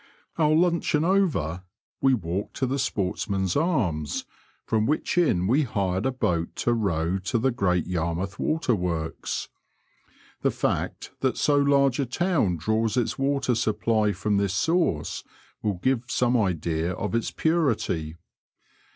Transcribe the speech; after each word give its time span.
Our 0.39 0.53
luncheon 0.55 1.03
over, 1.05 1.61
we 2.01 2.15
walked 2.15 2.55
to 2.55 2.65
the 2.65 2.79
Sportsman's 2.79 3.53
Armsj 3.53 4.23
from 4.65 4.87
which 4.87 5.15
inn 5.15 5.45
we 5.45 5.61
hired 5.61 6.07
a 6.07 6.11
boat 6.11 6.55
to 6.55 6.73
row 6.73 7.19
to 7.19 7.37
the 7.37 7.51
Great 7.51 7.85
Yarmouth 7.85 8.39
Waterworks. 8.39 9.49
(The 10.41 10.49
&ct 10.49 11.11
that 11.19 11.37
so 11.37 11.55
large 11.57 11.99
a 11.99 12.07
town 12.07 12.57
draws 12.57 12.97
its 12.97 13.19
water 13.19 13.53
fiupply 13.53 14.15
from 14.15 14.37
this 14.37 14.55
source 14.55 15.23
will 15.61 15.75
give 15.75 16.05
some 16.07 16.35
idea 16.35 16.93
of 16.93 17.13
its 17.13 17.29
purity.) 17.29 18.15